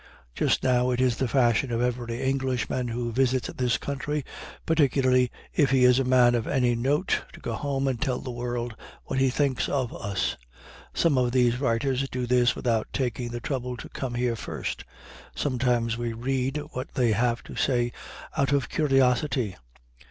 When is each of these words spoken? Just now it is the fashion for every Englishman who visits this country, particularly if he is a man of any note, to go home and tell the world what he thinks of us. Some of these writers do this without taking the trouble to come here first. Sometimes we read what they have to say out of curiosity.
Just 0.33 0.63
now 0.63 0.89
it 0.89 0.99
is 0.99 1.17
the 1.17 1.27
fashion 1.27 1.69
for 1.69 1.79
every 1.83 2.23
Englishman 2.23 2.87
who 2.87 3.11
visits 3.11 3.49
this 3.55 3.77
country, 3.77 4.25
particularly 4.65 5.29
if 5.53 5.69
he 5.69 5.83
is 5.83 5.99
a 5.99 6.03
man 6.03 6.33
of 6.33 6.47
any 6.47 6.73
note, 6.73 7.21
to 7.33 7.39
go 7.39 7.53
home 7.53 7.87
and 7.87 8.01
tell 8.01 8.17
the 8.17 8.31
world 8.31 8.75
what 9.03 9.19
he 9.19 9.29
thinks 9.29 9.69
of 9.69 9.93
us. 9.95 10.37
Some 10.95 11.19
of 11.19 11.33
these 11.33 11.59
writers 11.59 12.09
do 12.09 12.25
this 12.25 12.55
without 12.55 12.87
taking 12.91 13.29
the 13.29 13.39
trouble 13.39 13.77
to 13.77 13.89
come 13.89 14.15
here 14.15 14.35
first. 14.35 14.85
Sometimes 15.35 15.99
we 15.99 16.13
read 16.13 16.57
what 16.71 16.95
they 16.95 17.11
have 17.11 17.43
to 17.43 17.55
say 17.55 17.91
out 18.35 18.51
of 18.51 18.69
curiosity. 18.69 19.55